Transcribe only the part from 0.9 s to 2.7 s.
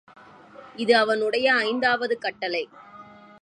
அவனுடைய ஐந்தாவது கட்டளை.